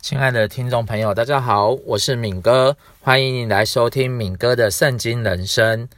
[0.00, 5.88] 亲爱的听众朋友，大家好，我是敏哥，欢迎你来收听敏哥的圣经人生。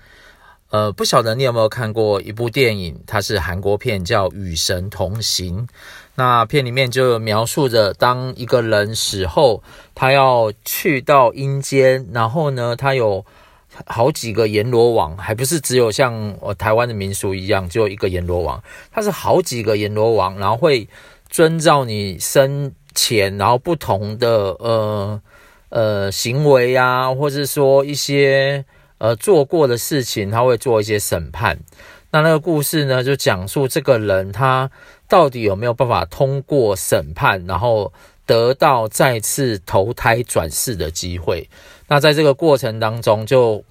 [0.70, 5.67] 呃，不晓得你有没有看过一部电影，它是韩国片，叫《与神同行》。
[6.15, 9.62] 那片里面就描述着，当一个人死后，
[9.94, 13.24] 他要去到阴间，然后呢，他有
[13.86, 18.60] 好几个阎罗王，还不是只有像我台湾的民俗一样，只有一个阎罗王，
[18.90, 20.88] 他是好几个阎罗王，然后会
[21.28, 25.23] 遵照你生钱，然后不同的呃
[25.69, 28.64] 呃行为啊，或是说一些
[28.98, 31.59] 呃做过的事情，他会做一些审判。
[32.11, 34.70] 那那个故事呢，就讲述这个人他
[35.09, 37.92] 到底有没有办法通过审判，然后
[38.27, 41.48] 得到再次投胎转世的机会。
[41.88, 43.64] 那在这个过程当中就，就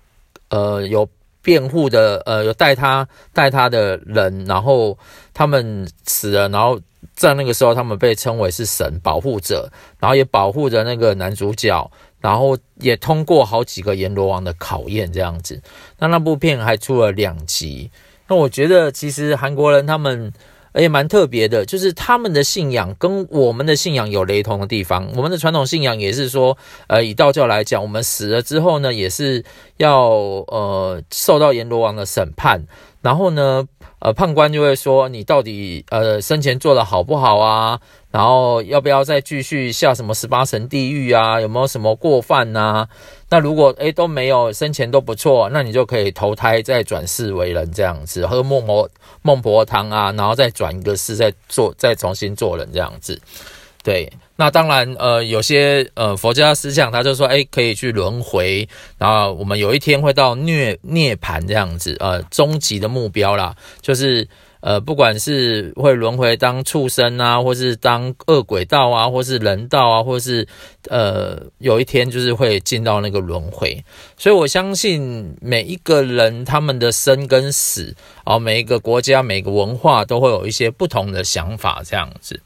[0.57, 1.09] 呃有
[1.41, 4.97] 辩护的，呃有带他带他的人，然后
[5.33, 6.79] 他们死了，然后。
[7.19, 9.69] 在那个时候，他们被称为是神保护者，
[9.99, 15.61] 然后也保护着那个男主角，然后也通过好几个阎罗王的考验，这样子。
[15.97, 17.91] 那那部片还出了两集。
[18.29, 20.31] 那我觉得，其实韩国人他们
[20.75, 25.11] 也蛮特别的，就是他们的信仰跟我们的信仰有雷同的地方。
[25.17, 29.43] 我们的传统信仰也是说，呃，以道教来讲，我们死了之后呢，也是
[29.75, 30.07] 要
[30.47, 32.63] 呃受到阎罗王的审判，
[33.01, 33.67] 然后呢。
[34.01, 37.77] 呃，判官就会说你到底呃生前做的好不好啊？
[38.11, 41.41] 然后要不要再继续下什么十八层地狱啊？
[41.41, 42.87] 有没有什么过犯呐？
[43.29, 48.89] 那如果诶都没有，生前都不错，那你就可以投胎再转世为人这样子，喝孟婆
[49.21, 53.21] 孟婆汤啊，然后再转一个世再做再重新做人这样子，
[53.83, 54.09] 对。
[54.39, 58.65] 那当然，呃，有些呃佛家思想，他就说，诶，可以去轮回，
[58.97, 64.25] 然后我们有一天会到涅涅槃这样子，呃，终极的目标啦，就是
[64.61, 70.47] 呃，不管是会轮回当畜生啊，或是当恶鬼道啊，或是人道啊，或是
[70.87, 73.83] 呃，有一天就是会进到那个轮回。
[74.15, 82.39] 所以我相信每一个人他们的生跟死，哦，每一个国家、每个文化都会有一些不同的想法这样子。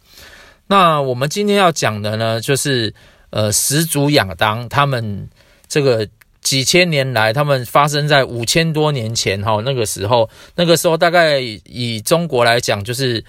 [0.67, 2.93] 那我们今天要讲的呢，就是
[3.29, 5.29] 呃始祖亚当他们
[5.67, 6.07] 这个
[6.41, 13.23] 几千年来，他们发生在五千多年前哈，那个时候，那个时候大概以中国来讲，就是。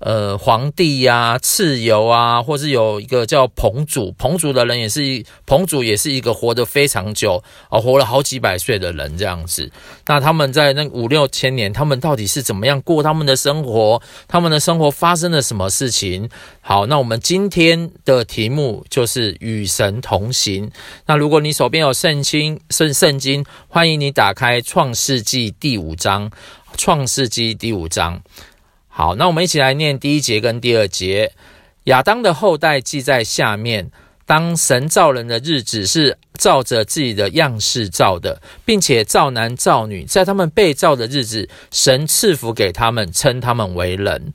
[0.00, 9.70] 呃，皇帝呀、蚩尤啊，或是有一个叫彭祖，彭祖的人也是，彭祖也是一个活得非常久啊，活了好几百岁的人这样子。
[10.06, 14.00] 那他们在那五六千年，他们到底是怎么样过他们的生活？
[14.26, 16.30] 他们的生活发生了什么事情？
[16.62, 20.70] 好，那我们今天的题目就是与神同行。
[21.04, 26.30] 那如果你手边有圣经，圣圣经，欢迎你打开创世纪第五章，
[26.78, 28.22] 创世纪第五章。
[29.00, 31.32] 好，那我们一起来念第一节跟第二节。
[31.84, 33.90] 亚当的后代记在下面。
[34.26, 40.04] 当神造人的日子是照着自己的样式造的，并且造男造女。
[40.04, 44.30] 在他们被造的日子，神赐福给他们，称他们为人。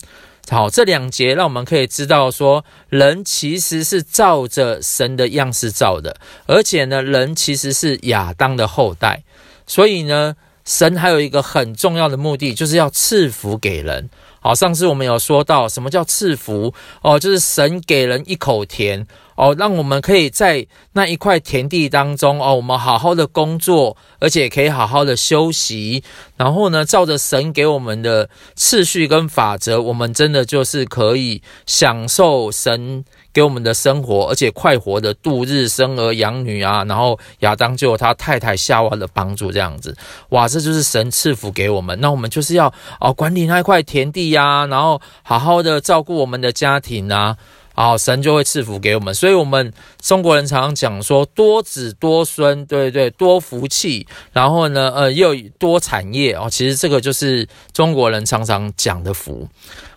[0.50, 6.16] 好，这两节让我们可以知道说，人其实是照着神的样式造的，
[6.46, 9.22] 而且呢，人其实是亚当的后代。
[9.64, 10.34] 所以呢，
[10.64, 14.10] 神还有一个很重要的目的，就是要赐福给人。
[14.46, 26.04] 好，上次我们有说到什么叫赐福哦，就是神给人一口田哦，让我们可以在那一块田地当中哦，我们好好的工作，而且可以好好的休息。
[26.36, 33.04] 然后呢，照着神给我们的次序跟法则，我们真的就是可以享受神
[33.36, 36.82] 给我们的生活，而且快活的度日，生儿养女啊。
[36.84, 39.94] 然后亚当就有他太太夏娃的帮助，这样子，
[40.30, 42.00] 哇，这就是神赐福给我们。
[42.00, 47.36] 那我们就是要哦管理那一块田地呀，然后好好的照顾我们的家庭啊，
[47.74, 49.14] 好，神就会赐福给我们。
[49.14, 49.70] 所以，我们
[50.00, 54.06] 中国人常常讲说多子多孙，对对，多福气。
[54.32, 56.48] 然后呢，呃，又多产业哦。
[56.50, 59.46] 其实这个就是中国人常常讲的福。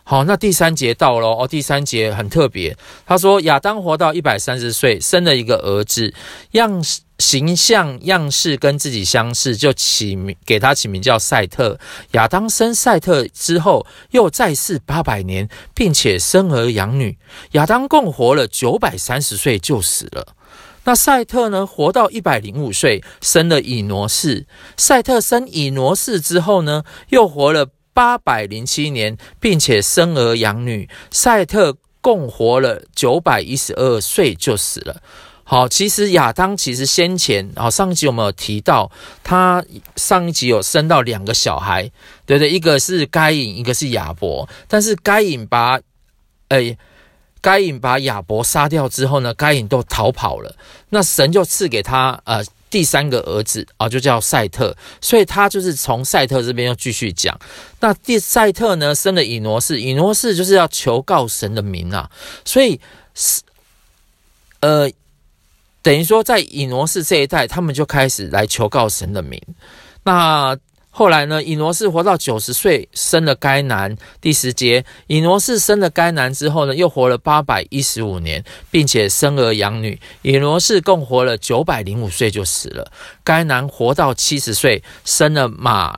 [0.10, 1.48] 好，那第三节到了哦。
[1.48, 2.76] 第三节很特别，
[3.06, 6.12] 他说亚当活到一百三十岁，生了一个儿子，
[6.54, 6.84] 样
[7.20, 11.80] 形象样式跟自己相似，就起名给他起名叫赛特。
[12.14, 17.16] 亚当生赛特之后，又再世八百年，并且生儿养女。
[17.52, 20.30] 亚当共活了九百三十岁就死了。
[20.86, 24.48] 那赛特呢，活到一百零五岁，生了以挪士。
[24.76, 27.68] 赛特生以挪士之后呢，又活了。
[28.00, 35.02] 八百零七年，并且生儿养女，赛特共活了九百一十二岁就死了。
[35.44, 38.90] 好，其实亚当其实先前，好，上一集我们有提到，
[39.22, 39.62] 他
[39.98, 41.92] 上一集有生到两个小孩，
[42.26, 42.50] 对不对？
[42.50, 44.48] 一个是该隐，一个是亚伯。
[44.70, 45.78] 但是该隐把，
[46.48, 46.78] 哎，
[47.42, 50.56] 该隐把亚伯杀掉之后呢，该隐都逃跑了。
[50.88, 54.76] 那神就赐给他呃第三个儿子啊，就叫赛特。
[55.02, 57.40] 所以他就是从赛特这边又继续讲。
[57.80, 62.10] 那第赛特呢生了以挪士，以挪士就是要求告神的名啊。
[62.46, 62.80] 所以
[63.16, 63.42] 是
[64.60, 64.90] 呃
[65.82, 69.42] 等于说在以挪士这一代，他们就开始来求告神的名。
[70.04, 70.58] 那
[71.00, 73.96] 后来呢，以挪士活到九十岁，生了该男。
[74.20, 79.98] 第十节，以挪士生了该男之后呢，又活了八百一十五年，并且生儿养女。
[80.24, 82.92] 以挪士共活了九百零五岁就死了。
[83.24, 85.98] 该男活到七十岁，生了马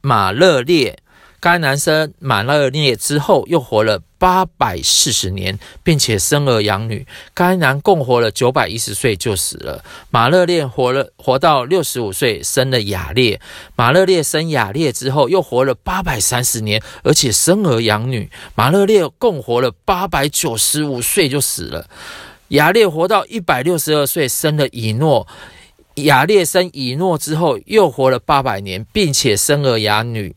[0.00, 0.98] 马勒列。
[1.40, 7.06] 该男生马勒列之后，又活了八百四十年，并且生儿养女。
[7.32, 9.84] 该男共活了九百一十岁就死了。
[10.10, 13.40] 马勒列活了活到六十五岁，生了雅列。
[13.76, 18.28] 马勒列生雅列之后，又活了八百三十年，而且生儿养女。
[18.56, 21.88] 马勒列共活了八百九十五岁就死了。
[22.48, 25.28] 雅列活到一百六十二岁，生了以诺。
[25.94, 30.34] 雅列生以诺之后，又活了八百年，并且生儿养女。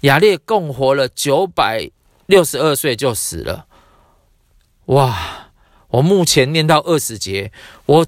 [0.00, 1.90] 亚列共活了九百
[2.26, 3.66] 六十二岁就死了。
[4.86, 5.48] 哇！
[5.88, 7.50] 我目前念到二十节，
[7.86, 8.06] 我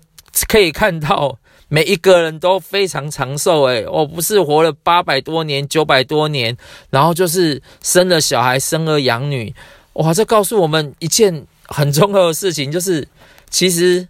[0.48, 3.62] 可以看到每一个人都非常长寿。
[3.64, 6.56] 诶，我不是活了八百多年、九百多年，
[6.90, 9.52] 然后就是生了小孩、生儿养女。
[9.94, 10.14] 哇！
[10.14, 13.08] 这告诉我们一件很重要的事情，就是
[13.50, 14.06] 其实，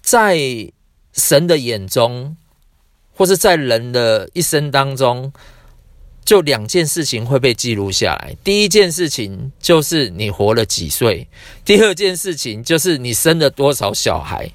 [0.00, 0.38] 在
[1.12, 2.34] 神的眼中，
[3.14, 5.30] 或是在人的一生当中。
[6.24, 8.36] 就两件事情会被记录下来。
[8.44, 11.26] 第一件事情就是你活了几岁，
[11.64, 14.50] 第二件事情就是你生了多少小孩。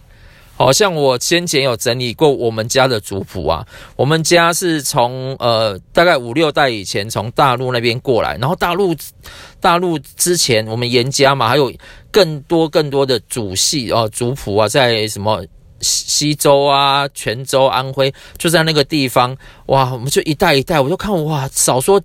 [0.56, 3.64] 好像我先前有整理过我们家的族谱啊，
[3.96, 8.96] 我们家是从呃大概五六代以前从大陆那边过来，然后大陆
[9.60, 11.72] 大陆之前我们严家嘛，还有
[12.10, 15.46] 更多更多的祖系哦族谱啊，在什么。
[15.82, 19.36] 西西周啊，泉州、安徽，就在那个地方，
[19.68, 22.02] 哇，我们就一代一代，我就看哇，少说。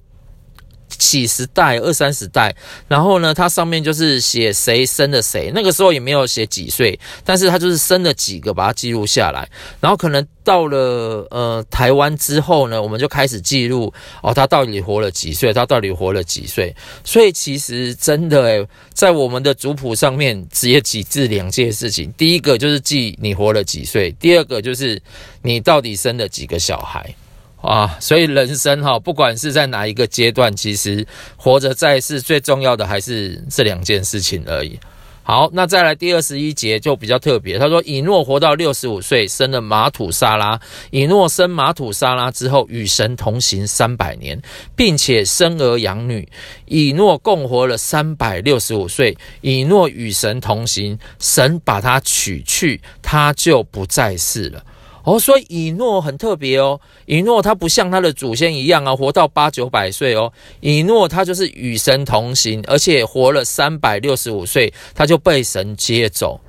[1.11, 2.55] 几十代、二三十代，
[2.87, 9.47] 然后呢，它上面就是写谁生了谁，那个时候也没有写几岁，但是他就是生了几个，把它记录下来。
[9.81, 16.75] 然后可能到了呃台湾之后呢，我们就开始记录哦，他到底活了几岁，他到底活了几岁。
[17.05, 25.03] 所以其实真的诶，在我们的族谱上面只有几字两件事情，第一个就是记你活了几岁，第二个就是
[25.43, 27.13] 你到底生了几个小孩。
[27.63, 31.07] 啊，所以人生哈，不管是在哪一个阶段，其实
[31.37, 34.79] 活着在世最重要的还是这两件事情而已。
[35.25, 40.61] 好，那再来第二十一节就比较特别，他说以诺活到六十五岁，生了玛土沙拉。
[40.91, 44.43] 以诺生玛土沙拉之后，与神同行三百年，
[44.75, 46.29] 并且生儿养女。
[46.67, 49.17] 以诺共活了三百六十五岁。
[49.41, 54.65] 以诺与神同行，神把他娶去，他就不在世了。
[55.05, 56.81] 哦，所以以诺很特别哦。
[57.07, 60.33] 以诺他不像他的祖先一样啊，活到八九百岁哦。
[60.61, 66.41] 以诺他就是与神同行，而且活了三百六十五岁，他就被神接走。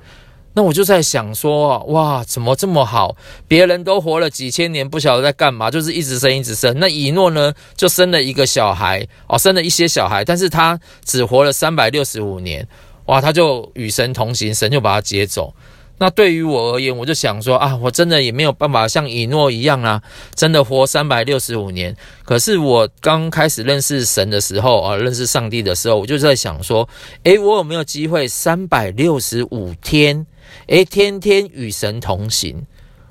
[0.56, 3.16] 那我就在想说，哇，怎么这么好？
[3.48, 6.78] 别人都活了几千年，不晓得在干嘛，就是一直生，一直生。
[6.78, 12.64] 那以诺呢，就生了一个小孩，哦，生了一些小孩，但是他只活了三百六十五年，
[13.06, 15.52] 哇，他就与神同行，神就把他接走。
[15.96, 20.02] 那对于我而言，我就想说啊，我真的也没有办法像以诺一样啊，
[20.34, 21.96] 真的活三百六十五年。
[22.24, 26.86] 可是我刚开始认识神的时候啊，认识上帝的时候，我就在想说，
[27.22, 30.26] 诶，我有没有机会三百六十五天，
[30.66, 32.66] 诶，天天与神同行？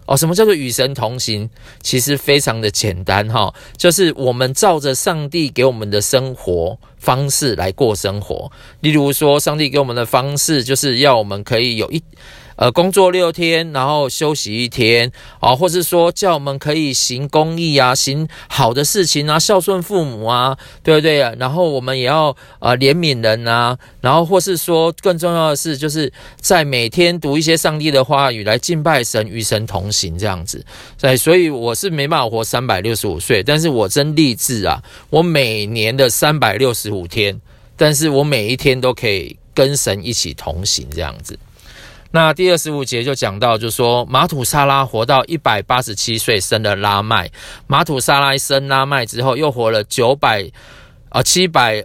[0.05, 1.49] 哦，什么叫做与神同行？
[1.81, 8.51] 其实非常的简单哈，就是我们照着上帝给我们的生活方式来过生活。
[8.81, 12.03] 例如说，上帝给我们的方式，就是要我们可以有一。
[12.55, 21.19] 呃，工作六天，然后休息一天，啊，或是说叫我们可以行公义啊，行好的事情啊，孝顺父母啊，对不对？
[21.39, 30.63] 然后我们也要呃怜悯人啊，然后或是说更重要的是，就是在每天读一些上帝的话语来敬拜神，与神同行这样子。
[30.99, 37.39] 对，所以我是没办法活三百六十五岁，但是我真励志啊，我每年的三百六十五天，
[37.75, 41.37] 但是我每一天都可以跟神一起同行这样子。
[42.15, 47.27] 那第二十五节就讲到，就说马土沙拉活到一百八十七岁，生了拉麦。
[47.65, 50.47] 马土沙拉生拉麦之后，又活了九百
[51.09, 51.83] 啊七百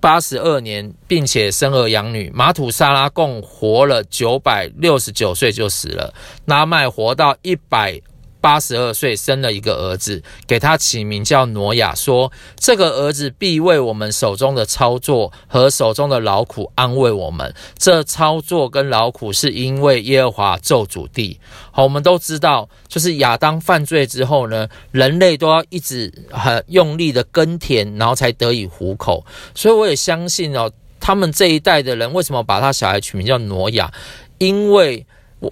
[0.00, 2.30] 八十二年，并且生儿养女。
[2.32, 6.14] 马土沙拉共活了九百六十九岁就死了。
[6.44, 8.00] 拉麦活到一百
[8.44, 17.54] 八十二岁生了一个儿子，给他起名叫挪亚，说这个儿子必为我们手中的操作和手中的劳苦安慰我们。
[17.78, 21.40] 这操作跟劳苦是因为耶和华咒诅地。
[21.70, 29.24] 好，我们都知道，就是亚当犯罪之后呢，人类都要一直很用力的耕田，然后才得以糊口。
[29.54, 30.70] 所以我也相信哦，
[31.00, 33.90] 他们这一代的人为什么把他小孩取名叫挪亚？
[34.36, 35.06] 因为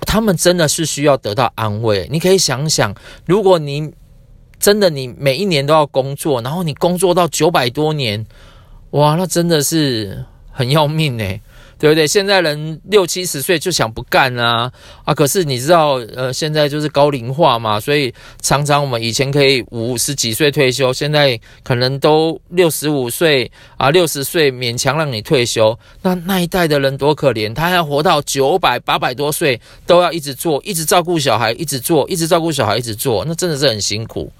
[0.06, 2.08] 他们真的是需要得到安慰。
[2.10, 2.94] 你可以想想，
[3.26, 3.92] 如果你
[4.58, 8.24] 真的你每一年都要工作，然后你工作到九百多年，
[8.90, 11.40] 哇，那真的是很要命诶。
[11.82, 12.06] 对不对？
[12.06, 14.70] 现在人六七十岁就想不干啊
[15.04, 15.12] 啊！
[15.12, 25.76] 可是你知道，呃，现在就是高龄化嘛，所以常常我们以前可以五十几岁退休，现在可能都六十五岁啊，六十岁勉强让你退休。
[26.02, 34.32] 那那一代的人多可怜，他要活到九百八百多岁，都要一直做，一直照顾小孩，一直做，一直照顾小孩，一直做，那真的是很辛苦。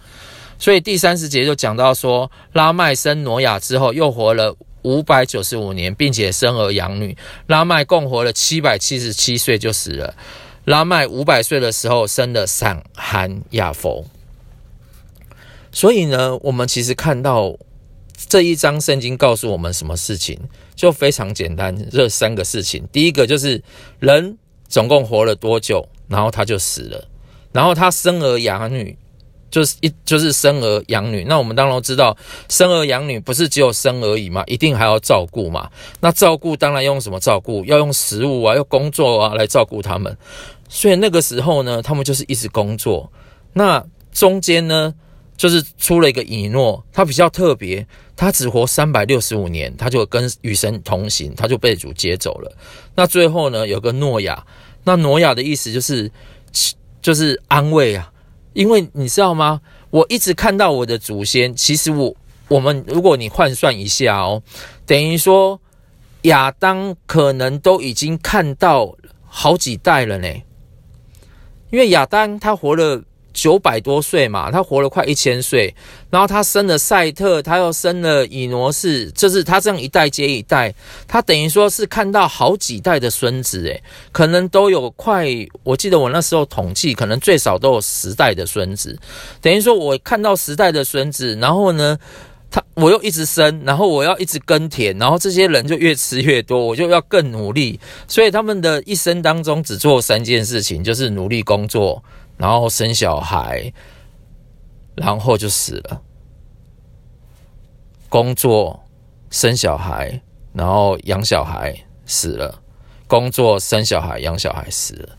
[0.61, 4.57] 所以第三十节就讲到说，拉麦生挪亚之后，又活了。
[4.83, 7.17] 五百九十五年，并且生儿养女。
[7.47, 10.15] 拉麦共活了七百七十七岁就死了。
[10.65, 14.07] 拉麦五百岁的时候生了闪、含、雅弗。
[15.73, 17.57] 所以呢，我们其实看到
[18.29, 20.39] 这一章圣经告诉我们什么事情，
[20.77, 22.87] 就非常简单，这三个事情。
[22.93, 23.63] 第一个就是
[23.99, 24.37] 人
[24.69, 27.09] 总共活了多久，然后他就死了，
[27.53, 28.97] 然后他生儿养女。
[29.53, 32.17] 就是一就是生儿养女，那我们当然知道，
[32.49, 35.71] 生儿养女不是只有生而已嘛，一定还要照顾嘛。
[36.01, 37.63] 那照顾当然用什么照顾？
[37.67, 40.17] 要用食物啊，要工作啊来照顾他们。
[40.71, 43.13] 所以那个时候呢，他们就是一直工作。
[43.53, 44.95] 那中间呢，
[45.37, 52.51] 就是出了一个以诺，他比较特别，他只活三百六十五年，他就跟与神同行，他就被主接走了。
[52.95, 54.43] 那最后呢，有个诺亚，
[54.85, 56.11] 那诺亚的意思就是
[57.03, 58.09] 就是安慰啊。
[58.53, 59.61] 因为你知道吗？
[59.91, 62.15] 我一直看到我的祖先，其实我
[62.49, 64.43] 我们如果你换算一下哦，
[64.87, 65.61] 等于说
[66.23, 70.29] 亚当可能都已经看到好几代了呢。
[71.71, 73.03] 因为亚当他活了。
[73.33, 75.75] 九百多岁嘛，他活了快一千岁，
[76.11, 80.75] 然后他生了赛特，他又生了以挪士，就是他这样一代接一代，
[81.09, 85.27] 他等于说是看到好几代的孙子，诶，可能都有快，
[85.63, 88.99] 我记得我那时候统计，可能最少都有十代的孙子，
[89.41, 91.99] 等于说我看到十代的孙子，然后呢，
[92.53, 102.05] 他我又一直生，然后我要一直耕田，然后这些人就越吃越多，我就要更努力，所以他们的一生当中只做三件事情，就是努力工作。
[102.39, 103.73] 然后生小孩，
[104.97, 106.01] 然后就死了。
[108.09, 108.83] 工作、
[109.31, 110.21] 生小孩，
[110.53, 111.73] 然后养小孩，
[112.05, 112.61] 死了。
[113.07, 115.11] 工作、生小孩、养小孩，死了。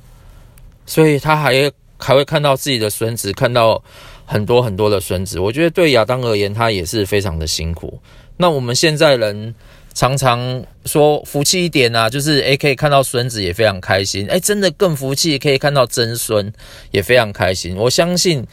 [0.85, 3.81] 所以他还还会看到自己的孙子，看到
[4.25, 5.39] 很多很多的孙子。
[5.39, 7.99] 我觉得对亚当而言，他也是非常的辛苦。
[8.37, 9.53] 那我们现在人。
[9.95, 16.51] 常常说福气一点啊，就是诶可以看到孙子也非常开心，诶真的更福气，可以看到曾孙
[16.89, 17.75] 也非常开心。
[17.77, 18.43] 我相信。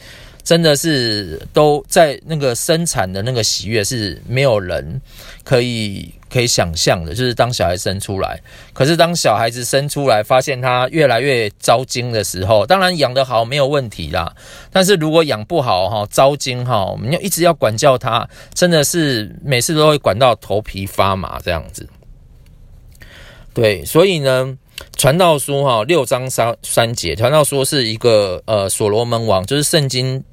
[0.43, 4.99] 真的是都在那个生产的那个喜悦是没有人
[5.43, 8.41] 可以可以想象的，就是当小孩生出来，
[8.73, 14.33] 可是当小孩子生出来，发现他越来越糟精的时候，当然养得好没有问题啦，
[14.71, 21.87] 但是如果养不好哈，糟精哈，我们要一直要管教他，真的是每次都会管到头皮发麻这样子。
[23.53, 24.57] 对，所以呢，
[24.95, 30.23] 传道书哈六章三三节，传道书是一个呃所罗门王，就是圣经。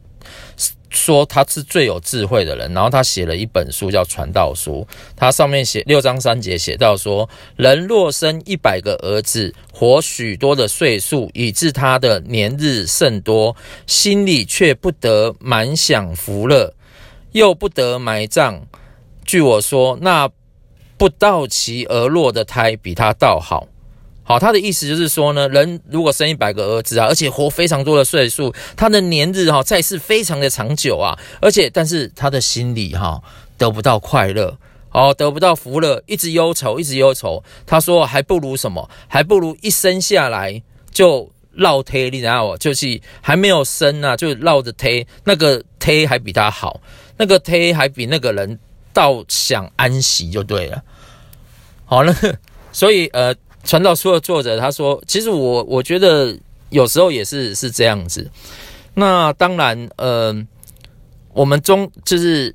[0.90, 13.54] 说他是最有智慧的人，然后他写了一本书叫《传道书》，他上面写六章三节写到说：人若生一百个儿子，活许多的岁数，以致他的年日甚多，
[13.86, 16.74] 心里却不得满享福乐，
[17.32, 18.66] 又不得埋葬。
[19.24, 20.28] 据我说，那
[20.96, 23.68] 不到期而落的胎，比他倒好。
[24.28, 33.22] 好，他的意思就是说呢，人如果生一百个儿子啊，而且活非常多的岁数，他的年日哈在世非常的长久啊，而且但是他的心里哈
[33.56, 34.58] 得不到快乐，
[34.92, 37.42] 哦，得不到福乐，一直忧愁，一直忧愁。
[37.64, 38.90] 他说还不如什么？
[39.08, 42.54] 还不如一生下来就落胎，你知道？
[42.58, 46.82] 就是还没有生啊，就落着胎，那个胎还比他好，
[47.16, 48.58] 那个胎还比那个人
[48.92, 50.82] 倒想安息就对了。
[51.86, 52.14] 好了，
[52.72, 53.34] 所以呃。
[53.64, 56.36] 传道书的作者他说：“其实我我觉得
[56.70, 58.30] 有时候也是是这样子。
[58.94, 60.34] 那当然，呃，
[61.32, 62.54] 我们中就是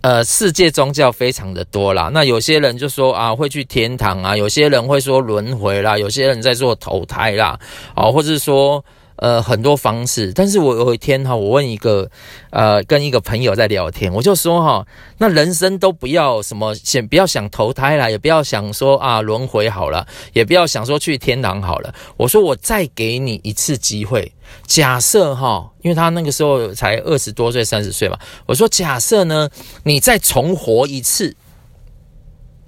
[0.00, 2.10] 呃，世界宗教非常的多啦。
[2.12, 7.58] 那有些人就说啊，会去天堂啊；有些人会说轮回啦；有些人在做投胎啦，
[7.94, 8.84] 啊，或者是说
[9.16, 10.32] 呃很多方式。
[10.32, 12.10] 但是我有一天哈，我问一个
[12.50, 14.86] 呃跟一个朋友在聊天，我就说哈，
[15.18, 21.94] 那人生都不要什么，先不要想投胎啦，也不要想说啊轮回好了，也不要想说去天堂好了。
[22.16, 24.32] 我说我再给你一次机会，
[24.66, 29.48] 假设哈，因为他那个时候才二十多岁、三十岁嘛，我说假设呢，
[29.82, 31.34] 你再重活一次，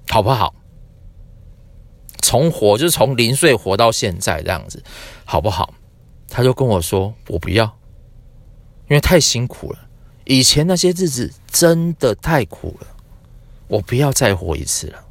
[0.08, 0.54] 好不好？
[2.22, 4.82] 重活就是从零岁活到现在这样子，
[5.24, 5.72] 好不好？
[6.28, 7.64] 他就跟我说：“我不要，
[8.88, 9.78] 因为太辛苦了。
[10.24, 12.86] 以前那些日子真的太苦了，
[13.68, 15.04] 我不要再活一次了。”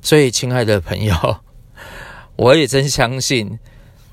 [0.00, 1.14] 所以，亲爱的朋友，
[2.36, 3.58] 我也真相信，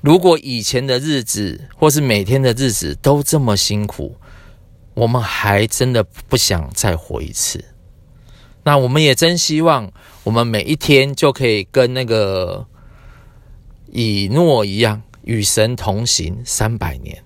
[0.02, 4.16] 如果以前的日子或是每天的日子都这么辛苦，
[4.94, 7.64] 我们还真的不想再活一次。
[8.62, 9.90] 那我们也真希望，
[10.24, 12.66] 我们每一天就可以跟那个
[13.92, 17.22] 以诺一样，与神同行三百年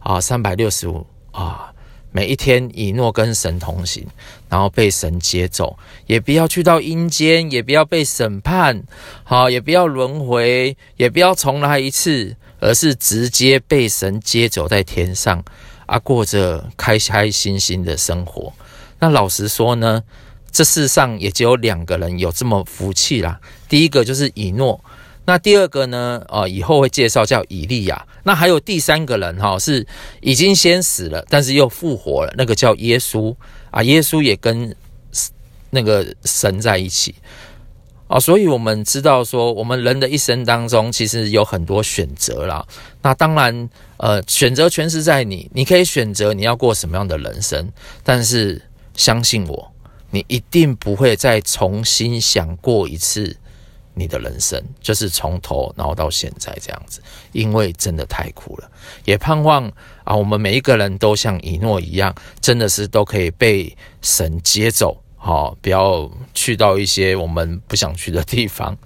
[0.00, 1.72] 啊，三百六十五啊，
[2.10, 4.06] 每一天以诺跟神同行，
[4.48, 8.82] 然后被神接走，也不要去到阴间，也不要被审判，
[9.24, 15.42] 好，也不要轮回，也不要重来一次，而是直接被神接走在天上
[15.86, 18.52] 啊，过着开开心心的生活。
[18.98, 20.02] 那老实说呢，
[20.50, 23.40] 这世上也只有两个人有这么福气啦。
[23.68, 24.78] 第一个就是以诺，
[25.24, 26.22] 那第二个呢？
[26.28, 28.06] 呃，以后会介绍叫以利亚。
[28.24, 29.86] 那还有第三个人哈，是
[30.20, 33.34] 已经先死了，但是又复活了，那个叫耶稣
[33.70, 33.82] 啊。
[33.82, 34.74] 耶稣也跟
[35.70, 37.14] 那个神在一起
[38.08, 38.18] 啊。
[38.18, 42.66] 所以我们知道说，我们人的一生当中其实有很多选择啦。
[43.00, 47.70] 那当然，呃，选择权是在你，你可以选择你要过什么样的人生，
[48.02, 48.60] 但是
[48.94, 49.68] 相信我。
[50.14, 53.34] 你一定不会再重新想过一次
[53.94, 57.00] 你的人生，就是从头然后到现在这样子，
[57.32, 58.70] 因为真的太苦了。
[59.04, 59.70] 也盼望
[60.04, 68.76] 啊，我们每一个人都像以诺一样，真的是都可以被神接走，好，不要去到一些我们不想去的地方。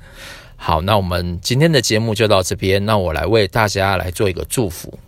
[0.56, 4.98] 好，那我们今天的节目就到这边，那我来为大家来做一个祝福。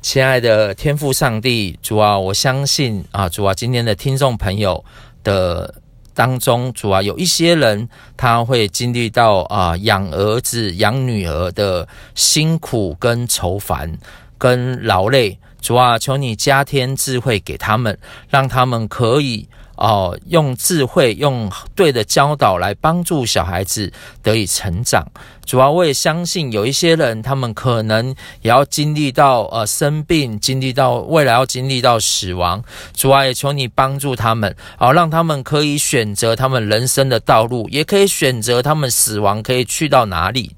[0.00, 4.84] 亲爱的天父上帝，主啊，我相信啊，主啊，今天的听众朋友
[5.24, 5.74] 的
[6.18, 13.96] 当中，主要，有一些人他会经历到啊养儿子、养女儿的辛苦跟愁烦
[14.36, 17.96] 跟劳累，主啊，求你加添智慧给他们，
[18.28, 19.48] 让他们可以。
[19.78, 25.06] 哦，用智慧、用对的教导来帮助小孩子得以成长。
[25.46, 28.08] 主要我也相信有一些人，他们可能
[28.42, 32.62] 也要经历到呃生病，经历到未来要经历到死亡。
[32.92, 40.54] 主啊，也求你帮助他们，好、让他们可以选择他们人生的道路，也可以选择他们死亡可以去到哪里。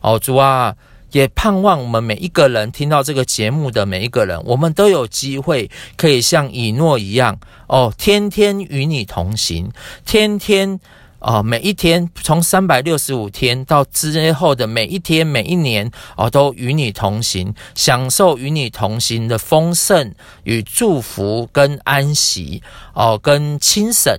[0.00, 0.74] 哦，主啊。
[1.12, 9.70] 也盼望我们每一个人听到这个节目的每一个人，我们都有机会可以像以诺一样哦，天天与你同行，
[10.04, 10.78] 天天
[11.20, 24.14] 哦，每一天从三百六十五天到之后的每一天每一年哦，都与你同行，享受与你同行的丰盛与祝福跟安息哦，跟清省。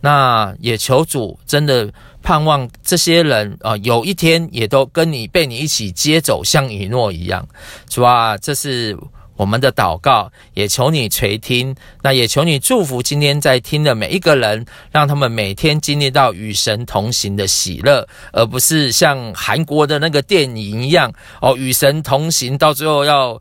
[0.00, 1.92] 那也求主真的。
[2.22, 7.46] 盼望这些人啊，有一天也都跟你被你一起接走，像以诺一样。
[7.88, 8.96] 主啊，这是
[9.36, 11.74] 我们的祷告，也求你垂听。
[12.02, 23.40] 那也求你祝福今天在听的每一个人，让他们每天经历到与神同行的喜乐，而不是像韩国的那个电影一样哦，与神同行到最后要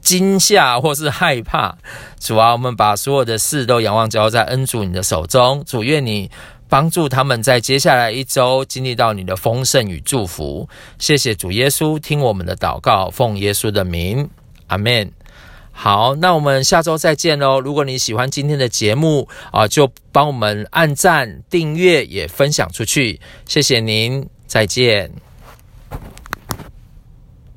[0.00, 1.76] 惊吓或是害怕。
[2.18, 5.62] 主啊，我们把所有的事都仰望交在恩主你的手中。
[5.66, 6.30] 主，愿你。
[6.68, 10.68] 帮助他们在接下来一周经历到你的丰盛与祝福。
[10.98, 14.28] 谢谢主耶稣，听我们的祷告，奉耶稣的名，
[14.66, 15.10] 阿门。
[15.70, 17.60] 好，那我们下周再见喽。
[17.60, 23.20] 如果你喜欢今天的节目啊，就帮我们按赞、订阅，也分享出去。
[23.46, 25.25] 谢谢您，再见。